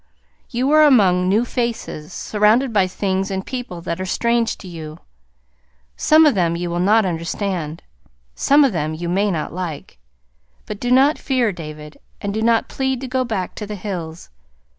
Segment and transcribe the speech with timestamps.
[0.49, 4.97] You are among new faces, surrounded by things and people that are strange to you.
[5.95, 7.83] Some of them you will not understand;
[8.33, 9.99] some of them you may not like.
[10.65, 14.31] But do not fear, David, and do not plead to go back to the hills.